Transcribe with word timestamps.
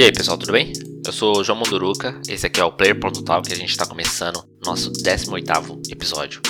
E 0.00 0.02
aí 0.02 0.10
pessoal, 0.10 0.38
tudo 0.38 0.52
bem? 0.52 0.72
Eu 1.04 1.12
sou 1.12 1.36
o 1.36 1.44
João 1.44 1.58
Munduruca, 1.58 2.18
esse 2.26 2.46
aqui 2.46 2.58
é 2.58 2.64
o 2.64 2.72
Player 2.72 2.98
Talk 2.98 3.50
e 3.50 3.52
a 3.52 3.56
gente 3.56 3.68
está 3.68 3.84
começando 3.84 4.42
nosso 4.64 4.90
18º 4.92 5.92
episódio. 5.92 6.40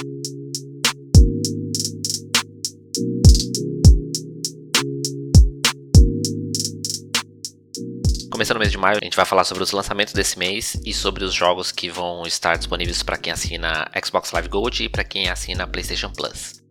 Começando 8.30 8.54
no 8.54 8.60
mês 8.60 8.70
de 8.70 8.78
maio, 8.78 8.98
a 9.02 9.04
gente 9.04 9.16
vai 9.16 9.24
falar 9.24 9.42
sobre 9.42 9.64
os 9.64 9.72
lançamentos 9.72 10.14
desse 10.14 10.38
mês 10.38 10.80
e 10.86 10.94
sobre 10.94 11.24
os 11.24 11.34
jogos 11.34 11.72
que 11.72 11.90
vão 11.90 12.24
estar 12.28 12.56
disponíveis 12.56 13.02
para 13.02 13.16
quem 13.16 13.32
assina 13.32 13.90
Xbox 14.06 14.30
Live 14.30 14.48
Gold 14.48 14.84
e 14.84 14.88
para 14.88 15.02
quem 15.02 15.28
assina 15.28 15.66
PlayStation 15.66 16.12
Plus. 16.12 16.62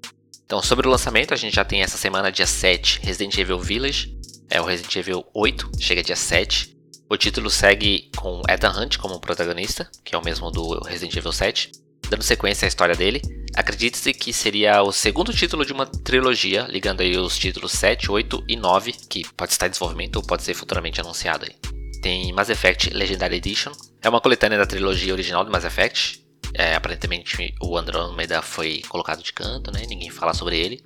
Então, 0.46 0.62
sobre 0.64 0.88
o 0.88 0.90
lançamento, 0.90 1.34
a 1.34 1.38
gente 1.38 1.58
já 1.58 1.66
tem 1.66 1.82
essa 1.82 1.98
semana, 1.98 2.32
dia 2.32 2.48
7, 2.48 3.02
Resident 3.04 3.38
Evil 3.38 3.60
Village, 3.60 4.18
é 4.50 4.60
o 4.60 4.66
Resident 4.66 4.96
Evil 4.96 5.26
8, 5.34 5.72
chega 5.80 6.04
dia 6.04 6.16
7. 6.16 6.76
O 7.10 7.18
título 7.18 7.50
segue 7.50 8.10
com 8.16 8.42
Ethan 8.50 8.72
Hunt 8.72 8.98
como 8.98 9.20
protagonista, 9.20 9.90
que 10.04 10.16
é 10.16 10.18
o 10.18 10.24
mesmo 10.24 10.52
do 10.52 10.80
Resident 10.84 11.16
Evil 11.16 11.32
7. 11.32 11.72
Dando 12.10 12.24
sequência 12.24 12.66
à 12.66 12.68
história 12.68 12.96
dele, 12.96 13.22
acredite-se 13.56 14.14
que 14.14 14.34
seria 14.34 14.82
o 14.82 14.92
segundo 14.92 15.34
título 15.34 15.66
de 15.66 15.74
uma 15.74 15.86
trilogia, 15.86 16.66
ligando 16.70 17.02
aí 17.02 17.16
os 17.18 17.38
títulos 17.38 17.72
7, 17.74 18.12
8 18.12 18.46
e 18.48 18.56
9, 18.56 18.94
que 19.08 19.24
pode 19.34 19.52
estar 19.52 19.68
em 19.68 19.70
desenvolvimento 19.70 20.16
ou 20.16 20.24
pode 20.24 20.44
ser 20.44 20.54
futuramente 20.54 21.00
anunciado 21.00 21.46
aí. 21.46 21.56
Tem 22.02 22.32
Mass 22.34 22.50
Effect 22.50 22.90
Legendary 22.92 23.36
Edition, 23.36 23.72
é 24.02 24.10
uma 24.10 24.22
coletânea 24.22 24.58
da 24.58 24.66
trilogia 24.66 25.14
original 25.14 25.44
de 25.44 25.52
Mass 25.52 25.66
Effect. 25.66 26.26
É, 26.54 26.74
aparentemente 26.74 27.54
o 27.62 27.78
Andromeda 27.78 28.42
foi 28.42 28.82
colocado 28.88 29.22
de 29.22 29.32
canto, 29.32 29.72
né? 29.72 29.86
Ninguém 29.88 30.10
fala 30.10 30.34
sobre 30.34 30.58
ele. 30.58 30.82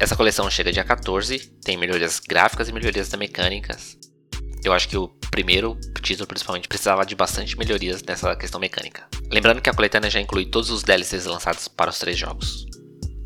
Essa 0.00 0.14
coleção 0.14 0.48
chega 0.48 0.72
dia 0.72 0.84
14, 0.84 1.38
tem 1.64 1.76
melhorias 1.76 2.20
gráficas 2.20 2.68
e 2.68 2.72
melhorias 2.72 3.12
mecânicas. 3.14 3.98
Eu 4.62 4.72
acho 4.72 4.88
que 4.88 4.96
o 4.96 5.08
primeiro 5.30 5.76
título, 6.00 6.26
principalmente, 6.26 6.68
precisava 6.68 7.04
de 7.04 7.16
bastante 7.16 7.58
melhorias 7.58 8.00
nessa 8.02 8.36
questão 8.36 8.60
mecânica. 8.60 9.08
Lembrando 9.28 9.60
que 9.60 9.68
a 9.68 9.74
coletânea 9.74 10.08
já 10.08 10.20
inclui 10.20 10.46
todos 10.46 10.70
os 10.70 10.84
DLCs 10.84 11.26
lançados 11.26 11.66
para 11.66 11.90
os 11.90 11.98
três 11.98 12.16
jogos. 12.16 12.66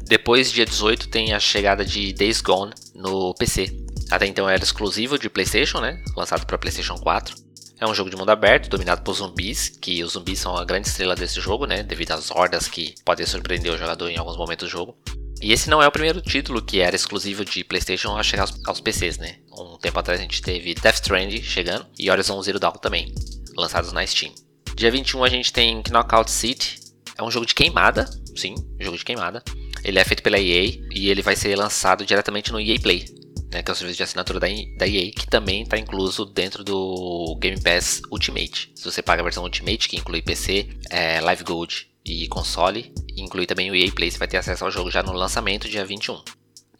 Depois, 0.07 0.51
dia 0.51 0.65
18, 0.65 1.09
tem 1.09 1.35
a 1.35 1.41
chegada 1.41 1.85
de 1.85 2.13
Days 2.15 2.41
Gone 2.41 2.73
no 2.95 3.35
PC. 3.35 3.77
Até 4.11 4.27
então 4.27 4.49
era 4.49 4.63
exclusivo 4.63 5.19
de 5.19 5.29
PlayStation, 5.29 5.79
né? 5.79 6.03
Lançado 6.17 6.47
para 6.47 6.57
PlayStation 6.57 6.97
4. 6.97 7.37
É 7.79 7.87
um 7.87 7.95
jogo 7.95 8.09
de 8.09 8.17
mundo 8.17 8.31
aberto, 8.31 8.71
dominado 8.71 9.03
por 9.03 9.15
zumbis, 9.15 9.69
que 9.69 10.03
os 10.05 10.13
zumbis 10.13 10.39
são 10.39 10.57
a 10.57 10.65
grande 10.65 10.89
estrela 10.89 11.15
desse 11.15 11.41
jogo, 11.41 11.67
né? 11.67 11.83
Devido 11.83 12.13
às 12.13 12.31
hordas 12.31 12.69
que 12.69 12.95
podem 13.05 13.27
surpreender 13.27 13.73
o 13.73 13.79
jogador 13.79 14.09
em 14.09 14.17
alguns 14.17 14.37
momentos 14.37 14.69
do 14.69 14.71
jogo. 14.71 14.97
E 15.43 15.53
esse 15.53 15.69
não 15.69 15.83
é 15.83 15.89
o 15.89 15.91
primeiro 15.91 16.21
título 16.21 16.63
que 16.63 16.79
era 16.79 16.95
exclusivo 16.95 17.45
de 17.45 17.65
PlayStation 17.65 18.17
a 18.17 18.23
chegar 18.23 18.43
aos, 18.43 18.61
aos 18.65 18.81
PCs, 18.81 19.19
né? 19.19 19.39
Um 19.51 19.77
tempo 19.77 19.99
atrás 19.99 20.21
a 20.21 20.23
gente 20.23 20.41
teve 20.41 20.73
Death 20.73 20.95
Stranding 20.95 21.43
chegando 21.43 21.85
e 21.99 22.09
Horizon 22.09 22.41
Zero 22.41 22.61
Dawn 22.61 22.75
também, 22.75 23.13
lançados 23.57 23.93
na 23.93 24.07
Steam. 24.07 24.33
Dia 24.77 24.89
21 24.93 25.25
a 25.25 25.29
gente 25.29 25.53
tem 25.53 25.83
Knockout 25.83 26.31
City, 26.31 26.79
é 27.19 27.23
um 27.25 27.31
jogo 27.31 27.45
de 27.45 27.57
queimada, 27.57 28.09
sim, 28.37 28.55
jogo 28.79 28.97
de 28.97 29.05
queimada. 29.05 29.43
Ele 29.83 29.99
é 29.99 30.05
feito 30.05 30.23
pela 30.23 30.39
EA 30.39 30.79
e 30.93 31.09
ele 31.09 31.23
vai 31.23 31.35
ser 31.35 31.57
lançado 31.57 32.07
diretamente 32.07 32.53
no 32.53 32.61
EA 32.61 32.79
Play, 32.81 33.05
né, 33.53 33.65
que 33.65 33.71
é 33.71 33.75
o 33.75 33.77
serviço 33.77 33.97
de 33.97 34.05
assinatura 34.05 34.39
da, 34.39 34.47
da 34.47 34.87
EA, 34.87 35.11
que 35.11 35.27
também 35.27 35.65
está 35.65 35.77
incluso 35.77 36.25
dentro 36.25 36.63
do 36.63 37.37
Game 37.41 37.61
Pass 37.61 38.01
Ultimate. 38.13 38.71
Se 38.77 38.85
você 38.85 39.03
paga 39.03 39.23
a 39.23 39.25
versão 39.25 39.43
Ultimate, 39.43 39.89
que 39.89 39.97
inclui 39.97 40.23
PC, 40.23 40.69
é, 40.89 41.21
Live 41.21 41.43
Gold 41.43 41.92
e 42.05 42.27
console, 42.29 42.93
inclui 43.17 43.47
também 43.47 43.71
o 43.71 43.75
EA 43.75 43.91
Play, 43.93 44.11
você 44.11 44.19
vai 44.19 44.29
ter 44.29 44.37
acesso 44.37 44.65
ao 44.65 44.71
jogo 44.71 44.91
já 44.91 45.03
no 45.03 45.13
lançamento, 45.13 45.69
dia 45.69 45.85
21. 45.85 46.23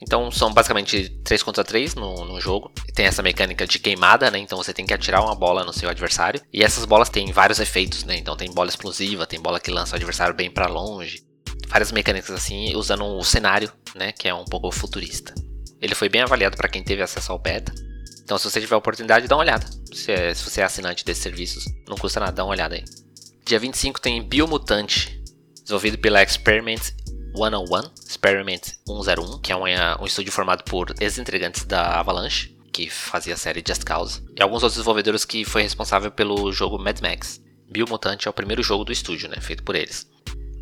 Então 0.03 0.33
são 0.33 0.53
basicamente 0.53 1.09
3 1.23 1.43
contra 1.45 1.63
3 1.63 1.95
no, 1.95 2.25
no, 2.25 2.41
jogo. 2.41 2.73
Tem 2.93 3.07
essa 3.07 3.23
mecânica 3.23 3.65
de 3.65 3.79
queimada, 3.79 4.29
né? 4.33 4.39
Então 4.39 4.59
você 4.59 4.75
tem 4.75 4.85
que 4.85 4.93
atirar 4.93 5.23
uma 5.23 5.35
bola 5.35 5.65
no 5.65 5.73
seu 5.73 5.89
adversário. 5.89 6.41
E 6.53 6.65
essas 6.65 6.85
bolas 6.85 7.09
têm 7.09 7.31
vários 7.31 7.61
efeitos, 7.61 8.03
né? 8.03 8.17
Então 8.17 8.37
tem 8.37 8.51
bola 8.51 8.69
explosiva, 8.69 9.29
tem 9.29 9.41
bola 9.41 9.61
que 9.61 9.71
lança 9.71 9.93
o 9.93 9.97
adversário 9.97 10.35
bem 10.35 10.51
para 10.51 10.67
longe. 10.67 11.23
Várias 11.69 11.93
mecânicas 11.93 12.35
assim, 12.35 12.75
usando 12.75 13.05
o 13.05 13.23
cenário, 13.23 13.73
né? 13.95 14.11
Que 14.11 14.27
é 14.27 14.35
um 14.35 14.45
pouco 14.45 14.73
futurista. 14.73 15.33
Ele 15.81 15.95
foi 15.95 16.09
bem 16.09 16.23
avaliado 16.23 16.57
para 16.57 16.69
quem 16.69 16.83
teve 16.83 17.01
acesso 17.01 17.31
ao 17.31 17.39
beta. 17.39 17.73
Então 18.25 18.37
se 18.39 18.51
você 18.51 18.61
tiver 18.61 18.75
oportunidade, 18.75 19.29
dá 19.29 19.37
uma 19.37 19.43
olhada. 19.43 19.65
Se, 19.93 20.11
é, 20.11 20.35
se 20.35 20.43
você 20.43 20.63
é 20.63 20.65
assinante 20.65 21.05
desses 21.05 21.23
serviços, 21.23 21.65
não 21.87 21.97
custa 21.97 22.19
nada, 22.19 22.33
dá 22.33 22.45
uma 22.45 22.51
olhada 22.51 22.75
aí. 22.75 22.85
Dia 23.45 23.59
25 23.59 24.01
tem 24.01 24.23
Biomutante, 24.23 25.21
desenvolvido 25.63 25.99
pela 25.99 26.23
Experiment 26.23 26.81
101, 27.35 27.91
Experiment 28.09 28.61
101, 28.87 29.41
que 29.41 29.53
é 29.53 29.57
um, 29.57 29.65
um 30.01 30.07
estúdio 30.07 30.33
formado 30.33 30.63
por 30.65 30.95
ex-integrantes 31.01 31.65
da 31.65 31.99
Avalanche, 31.99 32.57
que 32.73 32.89
fazia 32.89 33.35
a 33.35 33.37
série 33.37 33.63
Just 33.67 33.85
Cause, 33.85 34.23
e 34.37 34.43
alguns 34.43 34.63
outros 34.63 34.75
desenvolvedores 34.75 35.25
que 35.25 35.45
foi 35.45 35.63
responsável 35.63 36.11
pelo 36.11 36.53
jogo 36.53 36.79
Mad 36.79 37.01
Max. 37.01 37.43
Biomutante 37.69 38.29
é 38.29 38.31
o 38.31 38.35
primeiro 38.35 38.63
jogo 38.63 38.85
do 38.85 38.93
estúdio, 38.93 39.29
né, 39.29 39.37
feito 39.41 39.65
por 39.65 39.75
eles. 39.75 40.07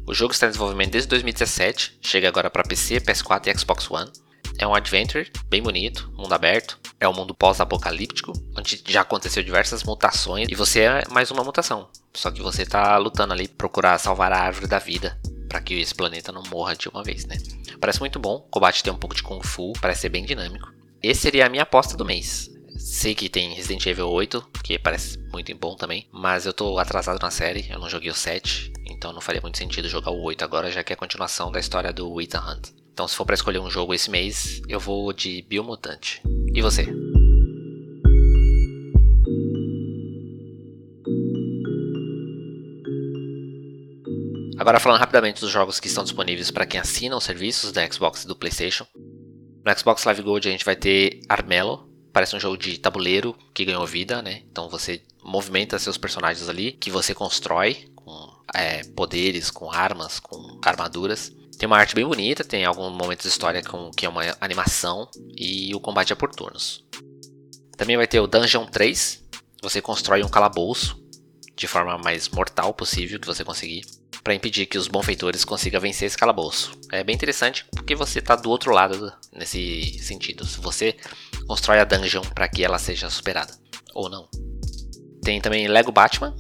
O 0.07 0.15
jogo 0.15 0.33
está 0.33 0.47
em 0.47 0.51
desenvolvimento 0.51 0.91
desde 0.91 1.09
2017, 1.11 1.99
chega 2.01 2.29
agora 2.29 2.51
para 2.51 2.65
PC, 2.65 3.01
PS4 3.01 3.47
e 3.47 3.59
Xbox 3.59 3.91
One. 3.91 4.11
É 4.59 4.67
um 4.67 4.75
adventure 4.75 5.31
bem 5.49 5.63
bonito, 5.63 6.11
mundo 6.17 6.33
aberto. 6.33 6.79
É 6.99 7.09
um 7.09 7.13
mundo 7.13 7.35
pós-apocalíptico, 7.35 8.33
onde 8.57 8.83
já 8.87 9.03
aconteceu 9.03 9.43
diversas 9.43 9.85
mutações 9.85 10.49
e 10.51 10.55
você 10.55 10.81
é 10.81 11.05
mais 11.11 11.31
uma 11.31 11.45
mutação. 11.45 11.89
Só 12.13 12.31
que 12.31 12.43
você 12.43 12.67
tá 12.67 12.97
lutando 12.99 13.33
ali 13.33 13.49
procurar 13.49 13.99
salvar 13.99 14.33
a 14.33 14.41
árvore 14.41 14.67
da 14.67 14.79
vida 14.79 15.19
para 15.49 15.61
que 15.61 15.75
esse 15.75 15.95
planeta 15.95 16.31
não 16.31 16.43
morra 16.45 16.77
de 16.77 16.89
uma 16.89 17.03
vez, 17.03 17.25
né? 17.27 17.37
Parece 17.81 18.01
muito 18.01 18.19
bom. 18.19 18.37
O 18.37 18.51
combate 18.51 18.83
tem 18.83 18.93
um 18.93 18.97
pouco 18.97 19.17
de 19.17 19.23
kung 19.23 19.43
fu, 19.43 19.73
parece 19.81 20.03
ser 20.03 20.09
bem 20.09 20.25
dinâmico. 20.25 20.73
Esse 21.03 21.23
seria 21.23 21.47
a 21.47 21.49
minha 21.49 21.65
aposta 21.65 21.97
do 21.97 22.05
mês. 22.05 22.51
Sei 22.79 23.15
que 23.15 23.29
tem 23.29 23.55
Resident 23.55 23.85
Evil 23.87 24.09
8, 24.09 24.49
que 24.63 24.79
parece 24.79 25.19
muito 25.33 25.55
bom 25.57 25.75
também, 25.75 26.07
mas 26.13 26.47
eu 26.47 26.53
tô 26.53 26.79
atrasado 26.79 27.21
na 27.21 27.31
série, 27.31 27.67
eu 27.69 27.79
não 27.79 27.91
joguei 27.91 28.11
o 28.11 28.15
7, 28.15 28.73
então 28.87 29.13
não 29.13 29.21
faria 29.21 29.41
muito 29.41 29.59
sentido 29.59 29.89
jogar 29.89 30.11
o 30.11 30.23
8 30.23 30.45
agora, 30.45 30.71
já 30.71 30.83
que 30.83 30.93
é 30.93 30.95
a 30.95 30.99
continuação 30.99 31.51
da 31.51 31.61
história 31.61 31.93
do 31.93 32.21
Ethan 32.21 32.41
Hunt. 32.41 32.69
Então, 32.93 33.07
se 33.09 33.17
for 33.17 33.25
para 33.25 33.35
escolher 33.35 33.59
um 33.59 33.71
jogo 33.71 33.95
esse 33.95 34.11
mês, 34.11 34.63
eu 34.69 34.79
vou 34.79 35.13
de 35.13 35.43
Biomutante. 35.43 36.23
E 36.55 36.61
você? 36.61 36.87
Agora 44.61 44.79
falando 44.79 45.01
rapidamente 45.01 45.41
dos 45.41 45.49
jogos 45.49 45.81
que 45.81 45.87
estão 45.87 46.05
disponíveis 46.05 46.51
para 46.51 46.67
quem 46.67 46.79
assina 46.79 47.17
os 47.17 47.25
serviços 47.25 47.73
da 47.73 47.91
Xbox 47.91 48.25
e 48.25 48.27
do 48.27 48.37
PlayStation. 48.37 48.87
No 48.95 49.79
Xbox 49.79 50.05
Live 50.05 50.21
Gold 50.21 50.47
a 50.47 50.53
gente 50.53 50.67
vai 50.67 50.77
ter 50.77 51.23
Armello, 51.31 51.91
parece 52.13 52.37
um 52.37 52.41
jogo 52.41 52.59
de 52.59 52.77
tabuleiro 52.77 53.35
que 53.55 53.65
ganhou 53.65 53.87
vida, 53.87 54.21
né? 54.21 54.43
Então 54.51 54.69
você 54.69 55.03
movimenta 55.25 55.79
seus 55.79 55.97
personagens 55.97 56.47
ali, 56.47 56.73
que 56.73 56.91
você 56.91 57.15
constrói 57.15 57.89
com 57.95 58.13
é, 58.55 58.85
poderes, 58.89 59.51
com 59.51 59.73
armas, 59.73 60.21
com 60.21 60.61
armaduras. 60.63 61.35
Tem 61.59 61.67
uma 61.67 61.79
arte 61.79 61.95
bem 61.95 62.05
bonita, 62.05 62.45
tem 62.45 62.67
alguns 62.67 62.93
momentos 62.93 63.23
de 63.23 63.31
história 63.31 63.63
com, 63.63 63.91
que 63.91 64.05
é 64.05 64.11
uma 64.11 64.25
animação 64.43 65.09
e 65.39 65.75
o 65.75 65.81
combate 65.81 66.13
é 66.13 66.17
por 66.17 66.35
turnos. 66.35 66.85
Também 67.79 67.97
vai 67.97 68.07
ter 68.07 68.21
o 68.21 68.27
Dungeon 68.27 68.67
3, 68.67 69.25
você 69.63 69.81
constrói 69.81 70.23
um 70.23 70.29
calabouço 70.29 71.03
de 71.57 71.67
forma 71.67 71.97
mais 71.97 72.29
mortal 72.29 72.75
possível 72.75 73.19
que 73.19 73.27
você 73.27 73.43
conseguir 73.43 74.00
para 74.23 74.35
impedir 74.35 74.67
que 74.67 74.79
os 74.79 74.89
bonfeitores 74.89 75.45
consigam 75.45 75.81
vencer 75.81 76.07
esse 76.07 76.17
calabouço. 76.17 76.73
É 76.93 77.03
bem 77.03 77.15
interessante 77.15 77.65
porque 77.71 77.95
você 77.95 78.19
está 78.19 78.37
do 78.37 78.51
outro 78.51 78.73
lado 78.73 79.13
nesse 79.33 79.99
sentido. 80.01 80.47
Se 80.47 80.61
você 80.61 80.97
constrói 81.47 81.81
a 81.81 81.85
dungeon 81.85 82.23
para 82.35 82.49
que 82.49 82.65
ela 82.65 82.79
seja 82.79 83.11
superada 83.11 83.53
ou 83.95 84.09
não. 84.09 84.29
Tem 85.23 85.41
também 85.41 85.69
Lego 85.69 85.93
Batman, 85.93 86.35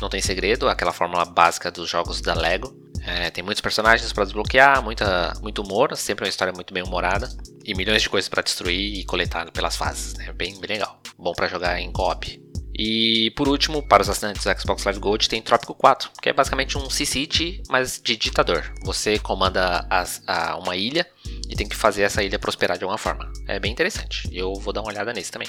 não 0.00 0.08
tem 0.08 0.20
segredo, 0.20 0.68
aquela 0.68 0.92
fórmula 0.92 1.24
básica 1.24 1.70
dos 1.70 1.88
jogos 1.88 2.20
da 2.20 2.34
Lego. 2.34 2.76
É, 3.04 3.30
tem 3.30 3.42
muitos 3.42 3.60
personagens 3.60 4.12
para 4.12 4.24
desbloquear, 4.24 4.82
muita, 4.82 5.32
muito 5.42 5.62
humor, 5.62 5.96
sempre 5.96 6.24
uma 6.24 6.28
história 6.28 6.52
muito 6.52 6.72
bem 6.72 6.82
humorada 6.82 7.28
e 7.64 7.74
milhões 7.74 8.02
de 8.02 8.08
coisas 8.08 8.28
para 8.28 8.42
destruir 8.42 9.00
e 9.00 9.04
coletar 9.04 9.50
pelas 9.50 9.76
fases. 9.76 10.14
É 10.20 10.26
né? 10.26 10.32
bem, 10.32 10.58
bem 10.60 10.70
legal, 10.76 11.00
bom 11.18 11.32
para 11.32 11.48
jogar 11.48 11.80
em 11.80 11.90
co-op. 11.90 12.51
E 12.74 13.30
por 13.36 13.48
último, 13.48 13.82
para 13.82 14.02
os 14.02 14.08
assinantes 14.08 14.44
do 14.44 14.60
Xbox 14.60 14.84
Live 14.84 15.00
Gold, 15.00 15.28
tem 15.28 15.42
Trópico 15.42 15.74
4, 15.74 16.10
que 16.20 16.28
é 16.28 16.32
basicamente 16.32 16.78
um 16.78 16.88
C-City, 16.88 17.62
mas 17.68 18.00
de 18.02 18.16
ditador. 18.16 18.72
Você 18.82 19.18
comanda 19.18 19.86
as, 19.90 20.22
a, 20.26 20.56
uma 20.56 20.76
ilha 20.76 21.06
e 21.48 21.54
tem 21.54 21.68
que 21.68 21.76
fazer 21.76 22.02
essa 22.02 22.22
ilha 22.22 22.38
prosperar 22.38 22.78
de 22.78 22.84
alguma 22.84 22.98
forma. 22.98 23.30
É 23.46 23.60
bem 23.60 23.70
interessante. 23.70 24.28
Eu 24.32 24.54
vou 24.54 24.72
dar 24.72 24.80
uma 24.80 24.90
olhada 24.90 25.12
nesse 25.12 25.30
também. 25.30 25.48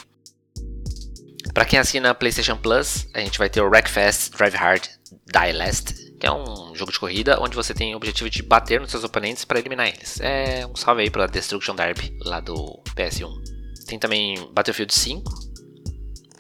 Para 1.53 1.65
quem 1.65 1.79
assina 1.79 2.15
PlayStation 2.15 2.57
Plus, 2.57 3.07
a 3.13 3.19
gente 3.19 3.37
vai 3.37 3.49
ter 3.49 3.61
o 3.61 3.69
Wreckfest 3.69 4.31
Drive 4.35 4.55
Hard 4.55 4.87
Die 5.11 5.53
Last, 5.53 5.93
que 6.19 6.25
é 6.25 6.31
um 6.31 6.73
jogo 6.75 6.91
de 6.91 6.99
corrida 6.99 7.37
onde 7.39 7.55
você 7.55 7.73
tem 7.73 7.93
o 7.93 7.97
objetivo 7.97 8.29
de 8.29 8.41
bater 8.41 8.81
nos 8.81 8.91
seus 8.91 9.03
oponentes 9.03 9.45
para 9.45 9.59
eliminar 9.59 9.87
eles. 9.87 10.19
É 10.19 10.65
um 10.65 10.75
salve 10.75 11.03
aí 11.03 11.09
para 11.09 11.27
Destruction 11.27 11.75
Derby 11.75 12.17
lá 12.21 12.39
do 12.39 12.81
PS1. 12.95 13.29
Tem 13.85 13.99
também 13.99 14.35
Battlefield 14.51 14.93
5, 14.93 15.52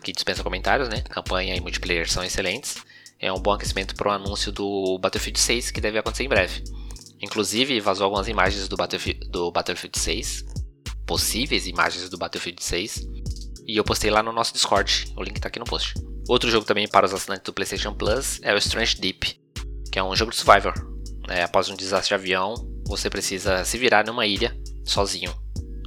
que 0.03 0.11
dispensa 0.11 0.43
comentários, 0.43 0.89
né? 0.89 1.01
Campanha 1.09 1.55
e 1.55 1.61
multiplayer 1.61 2.09
são 2.09 2.23
excelentes. 2.23 2.75
É 3.19 3.31
um 3.31 3.39
bom 3.39 3.53
aquecimento 3.53 3.95
para 3.95 4.09
o 4.09 4.11
anúncio 4.11 4.51
do 4.51 4.99
Battlefield 4.99 5.39
6 5.39 5.71
que 5.71 5.81
deve 5.81 5.97
acontecer 5.97 6.25
em 6.25 6.29
breve. 6.29 6.63
Inclusive, 7.21 7.79
vazou 7.79 8.03
algumas 8.03 8.27
imagens 8.27 8.67
do 8.67 8.75
Battlefield, 8.75 9.29
do 9.29 9.49
Battlefield 9.49 9.97
6, 9.97 10.45
possíveis 11.07 11.65
imagens 11.65 12.09
do 12.09 12.17
Battlefield 12.17 12.61
6. 12.61 13.07
e 13.65 13.77
eu 13.77 13.83
postei 13.83 14.11
lá 14.11 14.21
no 14.21 14.33
nosso 14.33 14.51
Discord, 14.51 15.13
o 15.15 15.23
link 15.23 15.39
tá 15.39 15.47
aqui 15.47 15.57
no 15.57 15.65
post. 15.65 15.93
Outro 16.27 16.51
jogo 16.51 16.65
também 16.65 16.85
para 16.85 17.05
os 17.05 17.13
assinantes 17.13 17.45
do 17.45 17.53
PlayStation 17.53 17.93
Plus 17.93 18.39
é 18.43 18.53
o 18.53 18.57
Strange 18.57 18.99
Deep, 18.99 19.39
que 19.89 19.97
é 19.97 20.03
um 20.03 20.15
jogo 20.15 20.31
de 20.31 20.37
survivor. 20.37 20.73
É, 21.29 21.43
após 21.43 21.69
um 21.69 21.75
desastre 21.75 22.09
de 22.09 22.15
avião, 22.15 22.55
você 22.85 23.09
precisa 23.09 23.63
se 23.63 23.77
virar 23.77 24.05
numa 24.05 24.25
ilha 24.25 24.53
sozinho. 24.83 25.33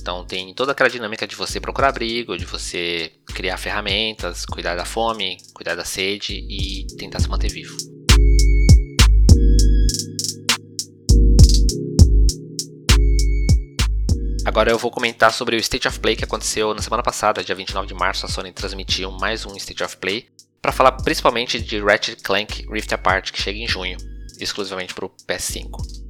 Então 0.06 0.24
tem 0.24 0.54
toda 0.54 0.70
aquela 0.70 0.88
dinâmica 0.88 1.26
de 1.26 1.34
você 1.34 1.58
procurar 1.58 1.88
abrigo, 1.88 2.38
de 2.38 2.44
você 2.44 3.10
criar 3.34 3.56
ferramentas, 3.56 4.46
cuidar 4.46 4.76
da 4.76 4.84
fome, 4.84 5.36
cuidar 5.52 5.74
da 5.74 5.84
sede 5.84 6.46
e 6.48 6.86
tentar 6.96 7.18
se 7.18 7.28
manter 7.28 7.50
vivo. 7.50 7.76
Agora 14.44 14.70
eu 14.70 14.78
vou 14.78 14.92
comentar 14.92 15.32
sobre 15.32 15.56
o 15.56 15.58
State 15.58 15.88
of 15.88 15.98
Play 15.98 16.14
que 16.14 16.22
aconteceu 16.22 16.72
na 16.72 16.80
semana 16.80 17.02
passada, 17.02 17.42
dia 17.42 17.56
29 17.56 17.88
de 17.88 17.94
março, 17.94 18.26
a 18.26 18.28
Sony 18.28 18.52
transmitiu 18.52 19.10
mais 19.10 19.44
um 19.44 19.56
State 19.56 19.82
of 19.82 19.96
Play 19.96 20.28
para 20.62 20.70
falar 20.70 20.92
principalmente 20.92 21.60
de 21.60 21.80
Ratchet 21.80 22.22
Clank 22.22 22.64
Rift 22.70 22.94
Apart 22.94 23.32
que 23.32 23.42
chega 23.42 23.58
em 23.58 23.66
junho, 23.66 23.96
exclusivamente 24.38 24.94
para 24.94 25.06
o 25.06 25.10
PS5. 25.26 26.05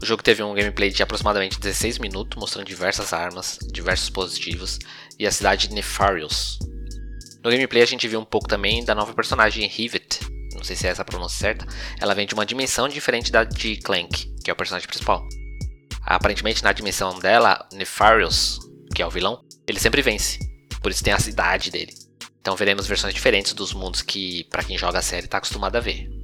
O 0.00 0.06
jogo 0.06 0.22
teve 0.22 0.42
um 0.42 0.54
gameplay 0.54 0.90
de 0.90 1.02
aproximadamente 1.02 1.58
16 1.58 1.98
minutos, 1.98 2.38
mostrando 2.38 2.66
diversas 2.66 3.12
armas, 3.12 3.58
diversos 3.72 4.06
dispositivos 4.06 4.78
e 5.18 5.26
a 5.26 5.32
cidade 5.32 5.68
de 5.68 5.74
Nefarious. 5.74 6.58
No 7.42 7.50
gameplay 7.50 7.82
a 7.82 7.86
gente 7.86 8.06
viu 8.06 8.20
um 8.20 8.24
pouco 8.24 8.46
também 8.46 8.84
da 8.84 8.94
nova 8.94 9.12
personagem 9.12 9.66
Rivet, 9.66 10.20
não 10.54 10.62
sei 10.62 10.76
se 10.76 10.86
é 10.86 10.90
essa 10.90 11.02
a 11.02 11.04
pronúncia 11.04 11.38
certa, 11.38 11.66
ela 12.00 12.14
vem 12.14 12.26
de 12.26 12.34
uma 12.34 12.46
dimensão 12.46 12.88
diferente 12.88 13.32
da 13.32 13.42
de 13.42 13.76
Clank, 13.76 14.34
que 14.42 14.50
é 14.50 14.52
o 14.52 14.56
personagem 14.56 14.88
principal. 14.88 15.26
Aparentemente, 16.02 16.62
na 16.62 16.72
dimensão 16.72 17.18
dela, 17.18 17.68
Nefarious, 17.72 18.58
que 18.94 19.02
é 19.02 19.06
o 19.06 19.10
vilão, 19.10 19.44
ele 19.66 19.80
sempre 19.80 20.00
vence. 20.00 20.38
Por 20.80 20.90
isso 20.90 21.02
tem 21.02 21.12
a 21.12 21.18
cidade 21.18 21.70
dele. 21.70 21.92
Então 22.40 22.56
veremos 22.56 22.86
versões 22.86 23.12
diferentes 23.12 23.52
dos 23.52 23.72
mundos 23.72 24.00
que, 24.00 24.44
para 24.44 24.62
quem 24.62 24.78
joga 24.78 25.00
a 25.00 25.02
série, 25.02 25.26
está 25.26 25.38
acostumado 25.38 25.76
a 25.76 25.80
ver. 25.80 26.17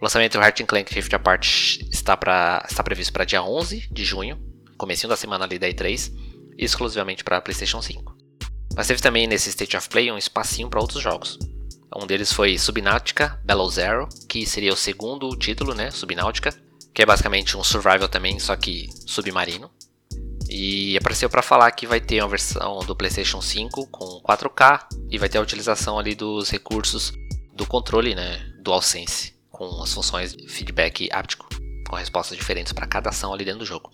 O 0.00 0.04
lançamento 0.04 0.38
do 0.38 0.40
Heart 0.40 0.62
Clank 0.64 0.94
Rift 0.94 1.12
Apart 1.12 1.80
está, 1.90 2.16
pra, 2.16 2.64
está 2.70 2.84
previsto 2.84 3.12
para 3.12 3.24
dia 3.24 3.42
11 3.42 3.88
de 3.90 4.04
junho, 4.04 4.38
comecinho 4.76 5.08
da 5.08 5.16
semana 5.16 5.44
ali 5.44 5.58
da 5.58 5.66
E3, 5.66 6.12
exclusivamente 6.56 7.24
para 7.24 7.40
PlayStation 7.40 7.82
5. 7.82 8.16
Mas 8.76 8.86
teve 8.86 9.02
também 9.02 9.26
nesse 9.26 9.48
State 9.48 9.76
of 9.76 9.88
Play 9.88 10.12
um 10.12 10.16
espacinho 10.16 10.70
para 10.70 10.80
outros 10.80 11.02
jogos. 11.02 11.36
Um 11.96 12.06
deles 12.06 12.32
foi 12.32 12.56
Subnautica 12.56 13.40
Below 13.44 13.68
Zero, 13.70 14.08
que 14.28 14.46
seria 14.46 14.72
o 14.72 14.76
segundo 14.76 15.28
título, 15.36 15.74
né, 15.74 15.90
Subnautica, 15.90 16.54
que 16.94 17.02
é 17.02 17.06
basicamente 17.06 17.56
um 17.56 17.64
survival 17.64 18.08
também, 18.08 18.38
só 18.38 18.54
que 18.54 18.88
submarino. 19.04 19.68
E 20.48 20.96
apareceu 20.96 21.28
para 21.28 21.42
falar 21.42 21.72
que 21.72 21.88
vai 21.88 22.00
ter 22.00 22.22
uma 22.22 22.28
versão 22.28 22.78
do 22.80 22.94
PlayStation 22.94 23.42
5 23.42 23.88
com 23.88 24.22
4K 24.22 24.86
e 25.10 25.18
vai 25.18 25.28
ter 25.28 25.38
a 25.38 25.42
utilização 25.42 25.98
ali 25.98 26.14
dos 26.14 26.50
recursos 26.50 27.12
do 27.52 27.66
controle, 27.66 28.14
né, 28.14 28.38
DualSense, 28.62 29.37
com 29.58 29.82
as 29.82 29.92
funções 29.92 30.36
feedback 30.46 31.08
áptico, 31.10 31.48
com 31.88 31.96
respostas 31.96 32.38
diferentes 32.38 32.72
para 32.72 32.86
cada 32.86 33.10
ação 33.10 33.34
ali 33.34 33.44
dentro 33.44 33.58
do 33.58 33.66
jogo. 33.66 33.90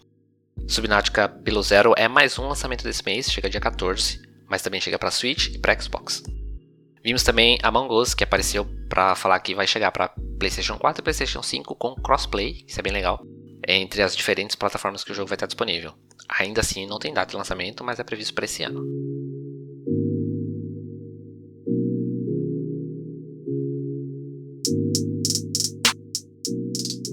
Subnautica 0.68 1.26
Below 1.26 1.62
Zero 1.62 1.94
é 1.96 2.06
mais 2.06 2.38
um 2.38 2.46
lançamento 2.46 2.84
desse 2.84 3.02
mês, 3.02 3.32
chega 3.32 3.48
dia 3.48 3.60
14, 3.60 4.20
mas 4.46 4.60
também 4.60 4.78
chega 4.78 4.98
para 4.98 5.10
Switch 5.10 5.46
e 5.54 5.58
para 5.58 5.80
Xbox. 5.80 6.22
Vimos 7.02 7.22
também 7.22 7.58
Among 7.62 7.92
Us, 7.94 8.12
que 8.12 8.22
apareceu 8.22 8.66
para 8.90 9.14
falar 9.14 9.40
que 9.40 9.54
vai 9.54 9.66
chegar 9.66 9.90
para 9.90 10.14
PlayStation 10.38 10.76
4 10.76 11.00
e 11.00 11.02
PlayStation 11.02 11.42
5 11.42 11.74
com 11.76 11.94
crossplay, 11.94 12.62
isso 12.68 12.78
é 12.78 12.82
bem 12.82 12.92
legal, 12.92 13.22
entre 13.66 14.02
as 14.02 14.14
diferentes 14.14 14.54
plataformas 14.54 15.02
que 15.02 15.12
o 15.12 15.14
jogo 15.14 15.28
vai 15.28 15.36
estar 15.36 15.46
disponível. 15.46 15.94
Ainda 16.28 16.60
assim, 16.60 16.86
não 16.86 16.98
tem 16.98 17.12
data 17.12 17.30
de 17.30 17.36
lançamento, 17.36 17.82
mas 17.82 17.98
é 17.98 18.04
previsto 18.04 18.34
para 18.34 18.44
esse 18.44 18.62
ano. 18.62 18.82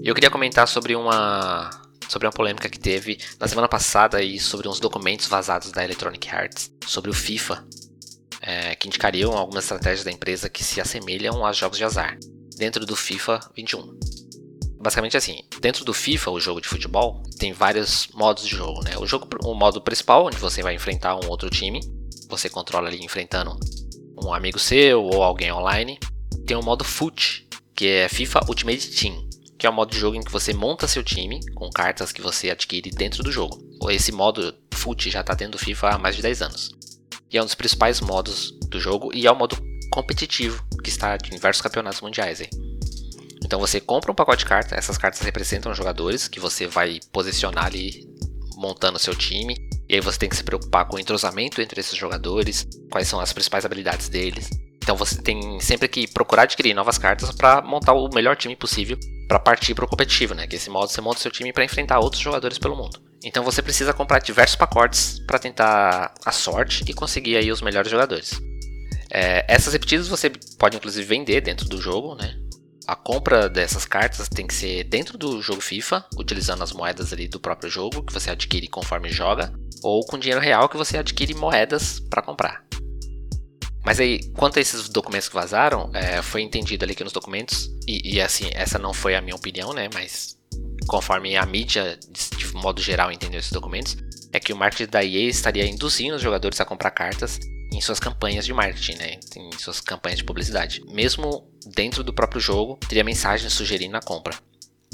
Eu 0.04 0.16
queria 0.16 0.32
comentar 0.32 0.68
sobre 0.68 0.96
uma 0.96 1.70
sobre 2.10 2.28
uma 2.28 2.34
polêmica 2.34 2.68
que 2.68 2.80
teve 2.80 3.18
na 3.40 3.48
semana 3.48 3.70
passada 3.70 4.22
e 4.22 4.38
sobre 4.40 4.68
uns 4.68 4.80
documentos 4.80 5.28
vazados 5.28 5.72
da 5.72 5.84
Electronic 5.84 6.30
Arts 6.30 6.70
sobre 6.86 7.10
o 7.10 7.14
FIFA 7.14 7.66
é, 8.42 8.76
que 8.76 8.88
indicariam 8.88 9.38
algumas 9.38 9.64
estratégias 9.64 10.04
da 10.04 10.12
empresa 10.12 10.50
que 10.50 10.64
se 10.64 10.82
assemelham 10.82 11.46
aos 11.46 11.56
jogos 11.56 11.78
de 11.78 11.84
azar, 11.84 12.18
dentro 12.58 12.86
do 12.86 12.96
FIFA 12.96 13.40
21. 13.56 13.98
Basicamente 14.82 15.16
assim, 15.16 15.44
dentro 15.62 15.86
do 15.86 15.94
FIFA, 15.94 16.32
o 16.32 16.40
jogo 16.40 16.60
de 16.60 16.68
futebol, 16.68 17.22
tem 17.38 17.54
vários 17.54 18.08
modos 18.16 18.44
de 18.44 18.56
jogo, 18.56 18.84
né? 18.84 18.98
O 18.98 19.06
jogo, 19.06 19.28
o 19.44 19.54
modo 19.54 19.80
principal, 19.80 20.26
onde 20.26 20.38
você 20.38 20.64
vai 20.64 20.74
enfrentar 20.74 21.16
um 21.16 21.30
outro 21.30 21.50
time, 21.52 21.80
você 22.28 22.50
controla 22.50 22.88
ali 22.88 23.04
enfrentando 23.06 23.58
um 24.26 24.34
amigo 24.34 24.58
seu 24.58 25.04
ou 25.04 25.22
alguém 25.22 25.52
online. 25.52 26.00
Tem 26.48 26.58
o 26.58 26.64
modo 26.64 26.84
FUT, 26.84 27.48
que 27.76 27.88
é 27.88 28.10
FIFA 28.10 28.42
Ultimate 28.50 28.90
Team, 28.90 29.30
que 29.62 29.68
é 29.68 29.70
o 29.70 29.74
modo 29.74 29.92
de 29.92 30.00
jogo 30.00 30.18
em 30.18 30.24
que 30.24 30.32
você 30.32 30.56
monta 30.56 30.88
seu 30.88 31.04
time 31.04 31.40
com 31.54 31.70
cartas 31.70 32.12
que 32.12 32.20
você 32.20 32.50
adquire 32.50 32.90
dentro 32.90 33.22
do 33.22 33.32
jogo. 33.32 33.62
Esse 33.92 34.12
modo 34.12 34.56
FUT 34.74 35.08
já 35.12 35.22
está 35.22 35.36
dentro 35.36 35.52
do 35.52 35.64
FIFA 35.64 35.90
há 35.90 35.98
mais 36.00 36.16
de 36.16 36.24
10 36.24 36.42
anos 36.42 36.72
e 37.32 37.38
é 37.38 37.42
um 37.44 37.46
dos 37.46 37.54
principais 37.54 38.02
modos 38.02 38.58
do 38.72 38.80
jogo 38.80 39.12
e 39.14 39.28
é 39.28 39.32
o 39.32 39.36
modo 39.36 39.56
competitivo 39.92 40.66
que 40.84 40.90
está 40.90 41.16
em 41.16 41.36
diversos 41.36 41.62
campeonatos 41.62 42.02
mundiais. 42.02 42.42
Aí. 42.42 42.50
Então 43.46 43.60
você 43.60 43.80
compra 43.80 44.12
um 44.12 44.16
pacote 44.16 44.40
de 44.40 44.50
cartas, 44.50 44.76
essas 44.76 44.98
cartas 44.98 45.22
representam 45.22 45.76
jogadores 45.76 46.28
que 46.28 46.40
você 46.40 46.66
vai 46.66 47.00
posicionar 47.12 47.68
ali 47.68 48.04
montando 48.56 48.98
seu 48.98 49.14
time. 49.14 49.56
E 49.88 49.94
aí 49.94 50.02
você 50.02 50.18
tem 50.18 50.30
que 50.30 50.38
se 50.38 50.44
preocupar 50.44 50.88
com 50.88 50.96
o 50.96 51.00
entrosamento 51.00 51.62
entre 51.62 51.80
esses 51.80 51.96
jogadores, 51.96 52.68
quais 52.92 53.08
são 53.08 53.20
as 53.20 53.32
principais 53.32 53.64
habilidades 53.64 54.10
deles. 54.10 54.50
Então 54.78 54.96
você 54.96 55.22
tem 55.22 55.60
sempre 55.60 55.88
que 55.88 56.08
procurar 56.08 56.44
adquirir 56.44 56.74
novas 56.74 56.98
cartas 56.98 57.32
para 57.32 57.62
montar 57.62 57.94
o 57.94 58.10
melhor 58.12 58.36
time 58.36 58.56
possível 58.56 58.98
para 59.32 59.40
partir 59.40 59.74
para 59.74 59.86
o 59.86 59.88
competitivo, 59.88 60.36
né? 60.36 60.46
Que 60.46 60.58
esse 60.58 60.70
modo 60.70 60.92
você 60.92 61.00
monta 61.00 61.22
seu 61.22 61.32
time 61.32 61.54
para 61.54 61.64
enfrentar 61.64 62.00
outros 62.00 62.22
jogadores 62.22 62.58
pelo 62.58 62.76
mundo. 62.76 63.02
Então 63.24 63.46
você 63.46 63.62
precisa 63.62 63.94
comprar 63.94 64.20
diversos 64.20 64.58
pacotes 64.58 65.20
para 65.26 65.40
tentar 65.40 66.14
a 66.26 66.32
sorte 66.34 66.84
e 66.86 66.94
conseguir 66.94 67.38
aí 67.38 67.50
os 67.50 67.62
melhores 67.62 67.90
jogadores. 67.90 68.42
É, 69.10 69.46
essas 69.48 69.72
repetidas 69.72 70.10
você 70.10 70.30
pode 70.60 70.76
inclusive 70.76 71.08
vender 71.08 71.40
dentro 71.40 71.70
do 71.70 71.82
jogo, 71.82 72.14
né? 72.14 72.36
A 72.86 72.94
compra 72.94 73.48
dessas 73.48 73.86
cartas 73.86 74.28
tem 74.28 74.46
que 74.46 74.54
ser 74.54 74.84
dentro 74.84 75.18
do 75.18 75.42
jogo 75.42 75.62
FIFA, 75.62 76.04
utilizando 76.18 76.62
as 76.62 76.74
moedas 76.74 77.14
ali 77.14 77.30
do 77.30 77.40
próprio 77.40 77.70
jogo 77.70 78.04
que 78.04 78.12
você 78.12 78.32
adquire 78.32 78.68
conforme 78.68 79.08
joga, 79.08 79.54
ou 79.82 80.06
com 80.06 80.20
dinheiro 80.20 80.42
real 80.42 80.68
que 80.68 80.76
você 80.76 80.98
adquire 80.98 81.34
moedas 81.34 82.02
para 82.02 82.22
comprar. 82.22 82.66
Mas 83.84 84.00
aí, 84.00 84.24
quanto 84.34 84.60
a 84.60 84.62
esses 84.62 84.90
documentos 84.90 85.28
que 85.28 85.34
vazaram, 85.34 85.90
é, 85.94 86.22
foi 86.22 86.42
entendido 86.42 86.86
ali 86.86 86.94
que 86.94 87.04
nos 87.04 87.14
documentos, 87.14 87.72
e, 87.88 88.16
e, 88.16 88.22
assim, 88.22 88.50
essa 88.54 88.78
não 88.78 88.94
foi 88.94 89.16
a 89.16 89.22
minha 89.22 89.36
opinião, 89.36 89.74
né? 89.74 89.90
Mas 89.94 90.38
conforme 90.88 91.36
a 91.36 91.46
mídia, 91.46 91.98
de, 92.10 92.38
de 92.38 92.54
modo 92.56 92.82
geral, 92.82 93.12
entendeu 93.12 93.40
esses 93.40 93.52
documentos, 93.52 93.98
é 94.32 94.40
que 94.40 94.54
o 94.54 94.56
marketing 94.56 94.92
da 94.92 95.04
EA 95.04 95.30
estaria 95.30 95.66
induzindo 95.66 96.16
os 96.16 96.22
jogadores 96.22 96.62
a 96.62 96.66
comprar 96.66 96.92
cartas 96.92 97.40
em 97.74 97.82
suas 97.82 98.00
campanhas 98.00 98.46
de 98.46 98.54
marketing, 98.54 98.96
né? 98.96 99.20
Em 99.36 99.58
suas 99.58 99.80
campanhas 99.80 100.20
de 100.20 100.26
publicidade. 100.26 100.84
Mesmo 100.88 101.48
dentro 101.66 102.04
do 102.04 102.14
próprio 102.14 102.42
jogo, 102.42 102.78
teria 102.88 103.04
mensagens 103.04 103.52
sugerindo 103.54 103.98
a 103.98 104.02
compra. 104.02 104.36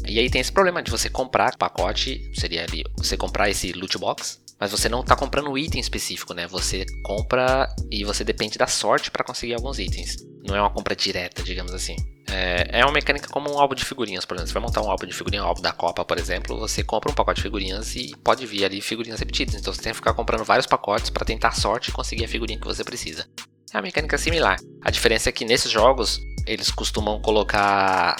E 0.05 0.19
aí 0.19 0.29
tem 0.29 0.39
esse 0.39 0.51
problema 0.51 0.81
de 0.81 0.91
você 0.91 1.09
comprar 1.09 1.57
pacote, 1.57 2.31
seria 2.35 2.63
ali 2.63 2.83
você 2.95 3.17
comprar 3.17 3.49
esse 3.49 3.71
loot 3.73 3.97
box, 3.97 4.39
mas 4.59 4.71
você 4.71 4.89
não 4.89 5.01
está 5.01 5.15
comprando 5.15 5.49
um 5.49 5.57
item 5.57 5.79
específico, 5.79 6.33
né? 6.33 6.47
Você 6.47 6.85
compra 7.03 7.67
e 7.91 8.03
você 8.03 8.23
depende 8.23 8.57
da 8.57 8.67
sorte 8.67 9.11
para 9.11 9.23
conseguir 9.23 9.53
alguns 9.53 9.77
itens. 9.79 10.17
Não 10.43 10.55
é 10.55 10.61
uma 10.61 10.69
compra 10.69 10.95
direta, 10.95 11.43
digamos 11.43 11.73
assim. 11.73 11.95
É, 12.29 12.79
é 12.79 12.83
uma 12.83 12.91
mecânica 12.91 13.29
como 13.29 13.53
um 13.53 13.59
álbum 13.59 13.75
de 13.75 13.85
figurinhas, 13.85 14.25
por 14.25 14.35
exemplo. 14.35 14.49
Você 14.49 14.53
vai 14.53 14.63
montar 14.63 14.81
um 14.81 14.89
álbum 14.89 15.05
de 15.05 15.13
figurinha, 15.13 15.43
um 15.43 15.47
álbum 15.47 15.61
da 15.61 15.71
Copa, 15.71 16.03
por 16.03 16.17
exemplo, 16.17 16.57
você 16.57 16.83
compra 16.83 17.11
um 17.11 17.15
pacote 17.15 17.37
de 17.37 17.43
figurinhas 17.43 17.95
e 17.95 18.15
pode 18.23 18.45
vir 18.45 18.65
ali 18.65 18.81
figurinhas 18.81 19.19
repetidas. 19.19 19.55
Então 19.55 19.71
você 19.71 19.81
tem 19.81 19.91
que 19.91 19.97
ficar 19.97 20.13
comprando 20.13 20.43
vários 20.43 20.65
pacotes 20.65 21.09
para 21.09 21.25
tentar 21.25 21.51
sorte 21.51 21.89
e 21.89 21.93
conseguir 21.93 22.25
a 22.25 22.27
figurinha 22.27 22.59
que 22.59 22.67
você 22.67 22.83
precisa. 22.83 23.27
É 23.73 23.77
uma 23.77 23.83
mecânica 23.83 24.17
similar. 24.17 24.57
A 24.81 24.89
diferença 24.89 25.29
é 25.29 25.31
que 25.31 25.45
nesses 25.45 25.71
jogos 25.71 26.19
eles 26.45 26.71
costumam 26.71 27.21
colocar 27.21 28.15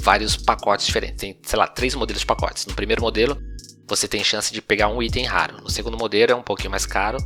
vários 0.00 0.36
pacotes 0.36 0.86
diferentes. 0.86 1.20
Tem, 1.20 1.38
sei 1.42 1.58
lá, 1.58 1.66
três 1.66 1.94
modelos 1.94 2.20
de 2.20 2.26
pacotes. 2.26 2.66
No 2.66 2.74
primeiro 2.74 3.02
modelo, 3.02 3.38
você 3.88 4.06
tem 4.06 4.22
chance 4.22 4.52
de 4.52 4.60
pegar 4.60 4.88
um 4.88 5.02
item 5.02 5.24
raro. 5.24 5.62
No 5.62 5.70
segundo 5.70 5.96
modelo 5.96 6.32
é 6.32 6.34
um 6.34 6.42
pouquinho 6.42 6.70
mais 6.70 6.84
caro, 6.84 7.18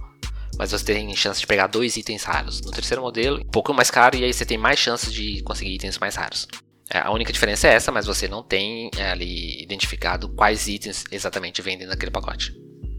mas 0.57 0.71
você 0.71 0.85
tem 0.85 1.15
chance 1.17 1.41
de 1.41 1.47
pegar 1.47 1.67
dois 1.67 1.97
itens 1.97 2.23
raros. 2.23 2.61
No 2.63 2.71
terceiro 2.71 3.03
modelo, 3.03 3.41
um 3.41 3.51
pouco 3.51 3.75
mais 3.75 3.91
caro 3.91 4.17
e 4.17 4.25
aí 4.25 4.33
você 4.33 4.45
tem 4.45 4.57
mais 4.57 4.79
chances 4.79 5.13
de 5.13 5.43
conseguir 5.43 5.75
itens 5.75 5.99
mais 5.99 6.15
raros. 6.15 6.47
É, 6.89 6.99
a 6.99 7.11
única 7.11 7.33
diferença 7.33 7.67
é 7.67 7.75
essa, 7.75 7.91
mas 7.91 8.07
você 8.07 8.29
não 8.29 8.43
tem 8.43 8.91
é, 8.97 9.11
ali 9.11 9.63
identificado 9.63 10.29
quais 10.29 10.69
itens 10.69 11.05
exatamente 11.11 11.61
vendem 11.63 11.87
naquele 11.87 12.11
pacote. 12.11 12.55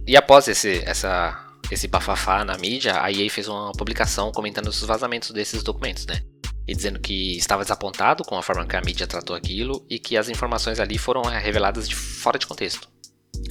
E 0.05 0.17
após 0.17 0.47
esse, 0.47 0.83
essa, 0.85 1.39
esse 1.71 1.87
bafafá 1.87 2.43
na 2.43 2.57
mídia, 2.57 3.01
a 3.01 3.11
EA 3.11 3.29
fez 3.29 3.47
uma 3.47 3.71
publicação 3.71 4.31
comentando 4.31 4.67
os 4.67 4.81
vazamentos 4.81 5.31
desses 5.31 5.63
documentos, 5.63 6.05
né? 6.05 6.21
E 6.67 6.73
dizendo 6.73 6.99
que 6.99 7.37
estava 7.37 7.61
desapontado 7.61 8.23
com 8.23 8.37
a 8.37 8.41
forma 8.41 8.65
que 8.65 8.75
a 8.75 8.81
mídia 8.81 9.05
tratou 9.05 9.35
aquilo 9.35 9.85
e 9.89 9.99
que 9.99 10.17
as 10.17 10.27
informações 10.27 10.79
ali 10.79 10.97
foram 10.97 11.21
reveladas 11.21 11.87
de 11.87 11.95
fora 11.95 12.39
de 12.39 12.47
contexto. 12.47 12.92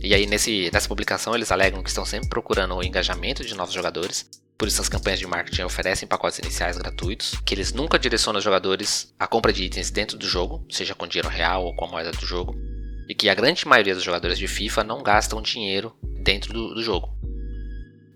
E 0.02 0.14
aí, 0.14 0.26
nesse, 0.26 0.68
nessa 0.72 0.88
publicação, 0.88 1.34
eles 1.34 1.52
alegam 1.52 1.82
que 1.82 1.88
estão 1.88 2.04
sempre 2.04 2.28
procurando 2.28 2.74
o 2.74 2.82
engajamento 2.82 3.44
de 3.44 3.54
novos 3.54 3.72
jogadores, 3.72 4.28
Por 4.58 4.68
isso 4.68 4.80
as 4.80 4.88
campanhas 4.88 5.18
de 5.18 5.26
marketing 5.26 5.62
oferecem 5.62 6.06
pacotes 6.06 6.38
iniciais 6.38 6.78
gratuitos, 6.78 7.34
que 7.44 7.52
eles 7.52 7.72
nunca 7.72 7.98
direcionam 7.98 8.38
os 8.38 8.44
jogadores 8.44 9.12
à 9.18 9.26
compra 9.26 9.52
de 9.52 9.64
itens 9.64 9.90
dentro 9.90 10.16
do 10.16 10.24
jogo, 10.24 10.64
seja 10.70 10.94
com 10.94 11.06
dinheiro 11.06 11.28
real 11.28 11.64
ou 11.64 11.74
com 11.74 11.84
a 11.84 11.88
moeda 11.88 12.12
do 12.12 12.24
jogo, 12.24 12.54
e 13.08 13.14
que 13.14 13.28
a 13.28 13.34
grande 13.34 13.66
maioria 13.66 13.92
dos 13.92 14.04
jogadores 14.04 14.38
de 14.38 14.46
FIFA 14.46 14.84
não 14.84 15.02
gastam 15.02 15.42
dinheiro 15.42 15.92
dentro 16.22 16.52
do, 16.52 16.74
do 16.74 16.82
jogo. 16.82 17.08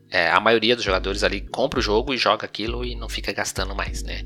É, 0.09 0.31
a 0.31 0.38
maioria 0.38 0.76
dos 0.76 0.85
jogadores 0.85 1.25
ali 1.25 1.40
compra 1.40 1.81
o 1.81 1.83
jogo 1.83 2.14
e 2.14 2.16
joga 2.16 2.47
aquilo 2.47 2.85
e 2.85 2.95
não 2.95 3.09
fica 3.09 3.33
gastando 3.33 3.75
mais, 3.75 4.05
né? 4.05 4.23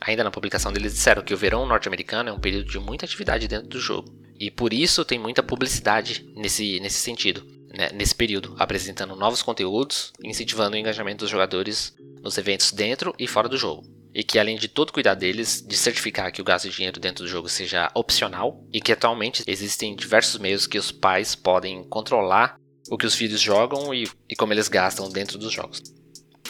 Ainda 0.00 0.24
na 0.24 0.30
publicação 0.30 0.72
deles 0.72 0.94
disseram 0.94 1.22
que 1.22 1.34
o 1.34 1.36
verão 1.36 1.66
norte-americano 1.66 2.30
é 2.30 2.32
um 2.32 2.40
período 2.40 2.70
de 2.70 2.78
muita 2.78 3.04
atividade 3.04 3.46
dentro 3.46 3.68
do 3.68 3.78
jogo. 3.78 4.25
E 4.38 4.50
por 4.50 4.72
isso 4.72 5.04
tem 5.04 5.18
muita 5.18 5.42
publicidade 5.42 6.26
nesse, 6.36 6.78
nesse 6.80 6.98
sentido, 6.98 7.46
né? 7.76 7.90
nesse 7.94 8.14
período, 8.14 8.54
apresentando 8.58 9.16
novos 9.16 9.42
conteúdos 9.42 10.12
incentivando 10.22 10.76
o 10.76 10.78
engajamento 10.78 11.24
dos 11.24 11.30
jogadores 11.30 11.94
nos 12.22 12.36
eventos 12.38 12.72
dentro 12.72 13.14
e 13.18 13.26
fora 13.26 13.48
do 13.48 13.56
jogo. 13.56 13.84
E 14.14 14.24
que 14.24 14.38
além 14.38 14.56
de 14.56 14.68
todo 14.68 14.92
cuidar 14.92 15.14
deles, 15.14 15.62
de 15.66 15.76
certificar 15.76 16.32
que 16.32 16.40
o 16.40 16.44
gasto 16.44 16.68
de 16.68 16.76
dinheiro 16.76 16.98
dentro 16.98 17.24
do 17.24 17.28
jogo 17.28 17.48
seja 17.48 17.90
opcional 17.94 18.64
e 18.72 18.80
que 18.80 18.92
atualmente 18.92 19.44
existem 19.46 19.94
diversos 19.94 20.40
meios 20.40 20.66
que 20.66 20.78
os 20.78 20.90
pais 20.90 21.34
podem 21.34 21.84
controlar 21.84 22.58
o 22.90 22.96
que 22.96 23.06
os 23.06 23.14
filhos 23.14 23.40
jogam 23.40 23.92
e, 23.92 24.08
e 24.28 24.34
como 24.34 24.52
eles 24.52 24.68
gastam 24.68 25.10
dentro 25.10 25.36
dos 25.38 25.52
jogos. 25.52 25.82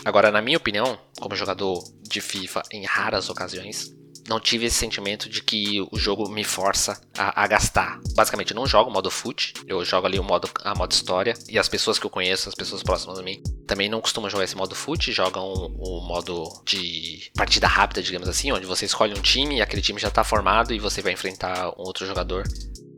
Agora, 0.05 0.31
na 0.31 0.40
minha 0.40 0.59
opinião, 0.59 0.97
como 1.19 1.35
jogador 1.35 1.83
de 2.02 2.21
FIFA 2.21 2.62
em 2.71 2.85
raras 2.85 3.28
ocasiões, 3.28 3.93
não 4.28 4.40
tive 4.40 4.66
esse 4.66 4.76
sentimento 4.76 5.28
de 5.28 5.42
que 5.42 5.80
o 5.90 5.99
jogo 5.99 6.28
me 6.28 6.45
força 6.45 7.00
a, 7.16 7.42
a 7.42 7.47
gastar. 7.47 8.00
Basicamente, 8.14 8.52
eu 8.52 8.56
não 8.56 8.66
jogo 8.66 8.90
modo 8.90 9.11
foot, 9.11 9.54
eu 9.66 9.85
jogo 9.85 10.06
ali 10.06 10.18
o 10.18 10.25
modo, 10.25 10.49
a 10.64 10.75
modo 10.75 10.92
história, 10.92 11.35
e 11.49 11.59
as 11.59 11.68
pessoas 11.68 11.99
que 11.99 12.06
eu 12.06 12.11
conheço, 12.11 12.49
as 12.49 12.54
pessoas 12.54 12.83
próximas 12.83 13.18
a 13.18 13.23
mim, 13.23 13.42
também 13.66 13.88
não 13.88 14.00
costumam 14.00 14.30
jogar 14.30 14.45
esse 14.45 14.56
modo 14.56 14.75
foot, 14.75 15.12
jogam 15.12 15.45
o 15.78 16.00
modo 16.06 16.49
de 16.64 17.30
partida 17.37 17.66
rápida, 17.66 18.02
digamos 18.02 18.28
assim, 18.28 18.52
onde 18.52 18.66
você 18.66 18.85
escolhe 18.85 19.18
um 19.18 19.23
time 19.23 19.56
e 19.56 19.62
aquele 19.62 19.83
time 19.83 20.00
já 20.00 20.09
está 20.09 20.25
formado 20.25 20.73
e 20.73 20.78
você 20.78 21.02
vai 21.02 21.12
enfrentar 21.12 21.68
um 21.71 21.83
outro 21.83 22.06
jogador 22.06 22.45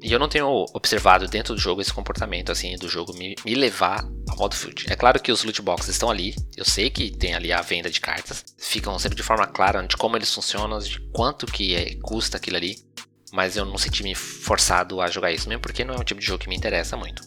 e 0.00 0.12
eu 0.12 0.18
não 0.18 0.28
tenho 0.28 0.66
observado 0.72 1.26
dentro 1.26 1.54
do 1.54 1.60
jogo 1.60 1.80
esse 1.80 1.92
comportamento, 1.92 2.52
assim, 2.52 2.76
do 2.76 2.88
jogo 2.88 3.12
me, 3.14 3.34
me 3.44 3.54
levar 3.54 4.04
ao 4.28 4.36
modo 4.36 4.54
foot. 4.54 4.90
É 4.90 4.94
claro 4.94 5.20
que 5.20 5.32
os 5.32 5.42
loot 5.42 5.60
boxes 5.60 5.90
estão 5.90 6.10
ali, 6.10 6.34
eu 6.56 6.64
sei 6.64 6.88
que 6.88 7.10
tem 7.10 7.34
ali 7.34 7.52
a 7.52 7.60
venda 7.60 7.90
de 7.90 8.00
cartas, 8.00 8.44
ficam 8.56 8.98
sempre 8.98 9.16
de 9.16 9.22
forma 9.22 9.46
clara 9.46 9.84
de 9.86 9.96
como 9.96 10.16
eles 10.16 10.32
funcionam, 10.32 10.78
de 10.78 11.00
quanto 11.12 11.46
que 11.46 11.74
é, 11.74 11.96
custa 11.96 12.36
aquilo 12.36 12.56
ali, 12.56 12.78
mas 13.32 13.56
eu 13.56 13.64
não 13.64 13.76
senti 13.76 14.02
me 14.02 14.14
forçado 14.14 15.00
a 15.00 15.10
jogar 15.10 15.32
isso, 15.32 15.48
mesmo 15.48 15.62
porque 15.62 15.84
não 15.84 15.94
é 15.94 15.98
um 15.98 16.04
tipo 16.04 16.20
de 16.20 16.26
jogo 16.26 16.42
que 16.42 16.48
me 16.48 16.56
interessa 16.56 16.96
muito. 16.96 17.22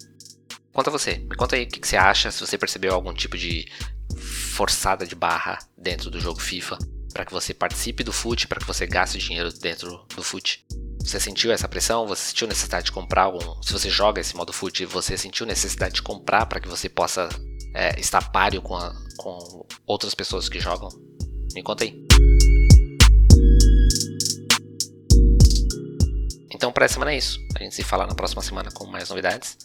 Conta 0.72 0.90
você, 0.90 1.18
me 1.18 1.36
conta 1.36 1.58
aí 1.58 1.64
o 1.64 1.68
que, 1.68 1.80
que 1.80 1.88
você 1.88 1.98
acha, 1.98 2.32
se 2.32 2.40
você 2.40 2.58
percebeu 2.58 2.94
algum 2.94 3.14
tipo 3.14 3.38
de 3.38 3.70
forçada 4.18 5.06
de 5.06 5.16
barra 5.16 5.60
dentro 5.78 6.10
do 6.10 6.20
jogo 6.20 6.40
FIFA, 6.40 6.78
para 7.14 7.26
que 7.26 7.34
você 7.34 7.54
participe 7.54 8.04
do 8.04 8.14
foot, 8.14 8.48
para 8.48 8.60
que 8.60 8.68
você 8.68 8.88
gaste 8.88 9.18
dinheiro 9.18 9.52
dentro 9.52 10.06
do 10.16 10.24
foot. 10.24 10.66
Você 11.04 11.20
sentiu 11.20 11.52
essa 11.52 11.68
pressão? 11.68 12.08
Você 12.08 12.30
sentiu 12.30 12.48
necessidade 12.48 12.86
de 12.86 12.92
comprar 12.92 13.24
algum? 13.24 13.62
Se 13.62 13.74
você 13.74 13.90
joga 13.90 14.22
esse 14.22 14.36
modo 14.36 14.54
foot, 14.54 14.86
você 14.86 15.18
sentiu 15.18 15.46
necessidade 15.46 15.96
de 15.96 16.02
comprar 16.02 16.46
para 16.46 16.60
que 16.60 16.68
você 16.68 16.88
possa 16.88 17.28
é, 17.74 18.00
estar 18.00 18.32
páreo 18.32 18.62
com, 18.62 18.76
a, 18.76 18.94
com 19.18 19.66
outras 19.86 20.14
pessoas 20.14 20.48
que 20.48 20.60
jogam? 20.60 20.90
Me 21.54 21.62
conta 21.64 21.84
aí. 21.84 22.08
Então, 26.54 26.72
para 26.72 26.86
essa 26.86 26.94
semana 26.94 27.12
é 27.12 27.18
isso. 27.18 27.40
A 27.56 27.64
gente 27.64 27.76
se 27.76 27.84
fala 27.84 28.06
na 28.06 28.14
próxima 28.14 28.42
semana 28.42 28.70
com 28.72 28.86
mais 28.86 29.10
novidades. 29.10 29.58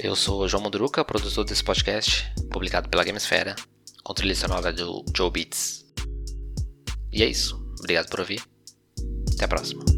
Eu 0.00 0.16
sou 0.16 0.48
João 0.48 0.62
Mundruca, 0.62 1.04
produtor 1.04 1.44
desse 1.44 1.62
podcast, 1.62 2.32
publicado 2.50 2.88
pela 2.88 3.04
Gamesfera, 3.04 3.54
com 4.02 4.14
trilha 4.14 4.34
sonora 4.34 4.72
do 4.72 5.04
Joe 5.14 5.30
Beats. 5.30 5.84
E 7.12 7.22
é 7.22 7.26
isso. 7.26 7.62
Obrigado 7.78 8.08
por 8.08 8.20
ouvir. 8.20 8.42
Até 9.34 9.44
a 9.44 9.48
próxima. 9.48 9.97